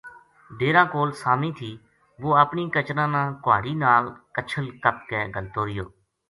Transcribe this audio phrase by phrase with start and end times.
[0.59, 1.71] ڈیرا کول سامی تھی
[2.21, 4.03] وُہ اپنی کچراں تا کُہاڑی نال
[4.35, 5.85] کَچھل کَپ کے گھَلتو رہیو